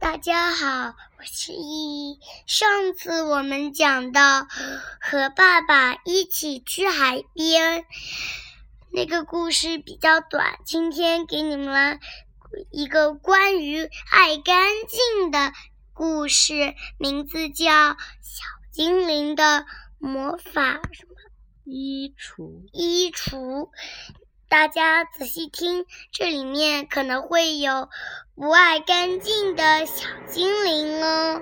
[0.00, 2.20] 大家好，我是依依。
[2.46, 4.46] 上次我们讲到
[4.98, 7.84] 和爸爸一起去海边，
[8.90, 10.58] 那个故事比较短。
[10.64, 12.00] 今天给你们
[12.70, 15.52] 一个关于爱干净的
[15.92, 17.66] 故事，名字叫
[18.22, 19.66] 《小精灵的
[19.98, 21.12] 魔法什么
[21.64, 22.62] 衣橱》。
[22.72, 23.68] 衣橱。
[24.50, 27.88] 大家仔细听，这里面可能会有
[28.34, 31.40] 不爱干净的小精灵哦。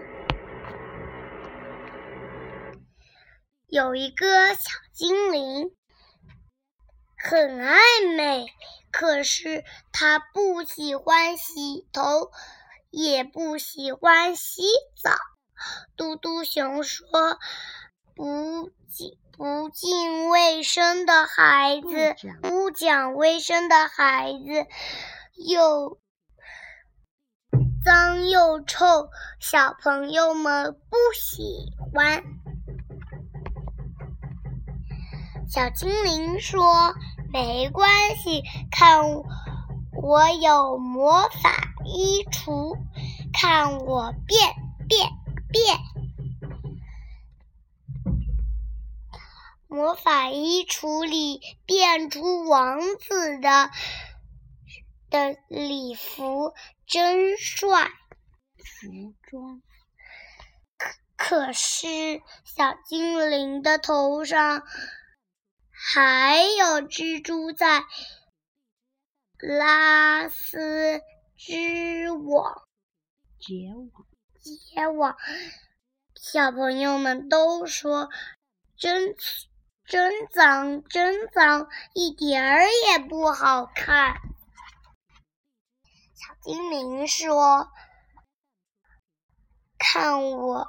[3.66, 4.61] 有一个小
[4.93, 5.75] 精灵
[7.16, 7.79] 很爱
[8.15, 8.47] 美，
[8.91, 12.30] 可是他不喜欢洗头，
[12.91, 14.61] 也不喜欢洗
[15.02, 15.16] 澡。
[15.97, 17.09] 嘟嘟熊说
[18.15, 24.66] ：“不仅。”不敬卫生的孩子，不讲卫生的孩子，
[25.37, 26.01] 又
[27.84, 32.24] 脏又臭，小朋友们不喜欢。
[35.48, 36.96] 小精灵说
[37.32, 39.04] ：“没关系，看
[40.02, 41.54] 我有魔法
[41.85, 42.76] 衣橱，
[43.32, 44.41] 看我变
[44.88, 45.09] 变
[45.48, 45.79] 变。”
[49.71, 53.71] 魔法衣橱里变出王子的
[55.10, 56.55] 的礼服，
[56.87, 57.91] 真帅！
[58.57, 59.63] 服装。
[60.79, 64.66] 可可是小精灵的头上
[65.71, 67.84] 还有蜘蛛在
[69.38, 71.03] 拉丝
[71.37, 72.62] 织网，
[73.38, 74.06] 结网，
[74.41, 75.15] 结网。
[76.16, 78.09] 小朋友们都说
[78.78, 79.15] 真。
[79.89, 84.17] 真脏，真脏，一点儿也不好看。
[86.12, 87.71] 小精灵说
[89.78, 90.69] ：“看我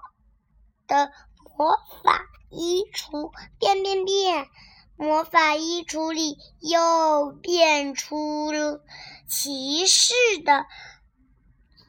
[0.88, 1.12] 的
[1.58, 4.47] 魔法衣橱，变变变！
[4.96, 8.81] 魔法衣橱里又变出了
[9.28, 10.13] 骑士
[10.46, 10.66] 的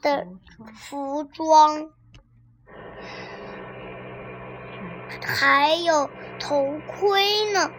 [0.03, 0.27] 的
[0.75, 1.93] 服装，
[5.23, 7.71] 还有。”头盔呢？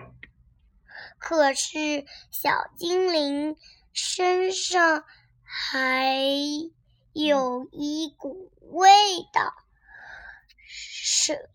[1.18, 3.58] 可是小精灵
[3.92, 5.04] 身上
[5.44, 6.16] 还
[7.12, 8.90] 有一股味
[9.34, 9.54] 道，
[10.68, 11.50] 是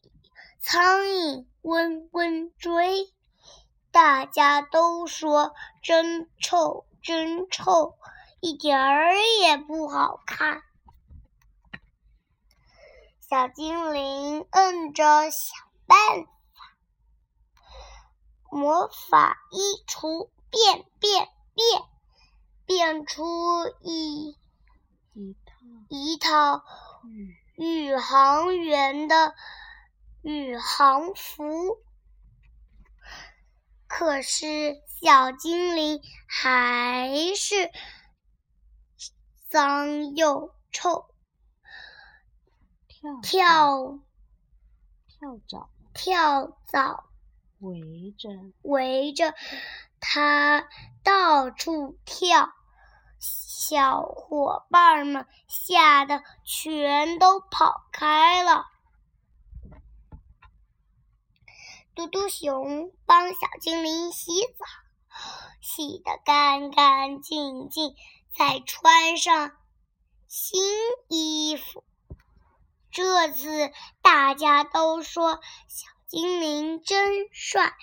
[0.61, 3.13] 苍蝇嗡嗡追，
[3.91, 7.97] 大家都说真臭，真臭，
[8.41, 10.63] 一点儿也不好看。
[13.21, 15.57] 小精灵摁着想
[15.87, 15.97] 办。
[18.57, 21.83] 魔法衣橱变变变，
[22.65, 23.23] 变出
[23.83, 24.31] 一
[25.13, 25.53] 一套
[25.91, 26.65] 一套
[27.59, 29.35] 宇航员的
[30.23, 31.77] 宇航服。
[33.87, 37.71] 可是小精灵还是
[39.51, 41.15] 脏又臭，
[42.89, 44.01] 跳跳
[45.07, 47.05] 跳蚤跳蚤。
[47.67, 48.31] 围着
[48.63, 49.35] 围着
[49.99, 50.69] 它
[51.03, 52.49] 到处跳，
[53.19, 58.67] 小伙伴们吓得全都跑开了。
[61.95, 64.65] 嘟嘟熊帮小精灵洗澡，
[65.61, 67.97] 洗得干干净净，
[68.37, 69.53] 再穿上
[70.29, 70.63] 新
[71.09, 71.83] 衣服。
[72.91, 73.73] 这次
[74.03, 75.96] 大家都说小。
[76.09, 77.75] 精灵真帅！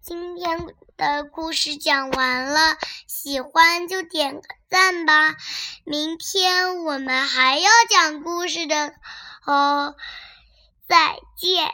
[0.00, 2.78] 今天的故事讲完了，
[3.08, 5.34] 喜欢就点个赞吧。
[5.84, 8.94] 明天我们还要讲故事的
[9.46, 9.96] 哦，
[10.86, 11.72] 再见。